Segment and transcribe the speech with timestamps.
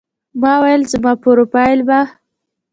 [0.41, 1.99] ما وې زما پروفائيل به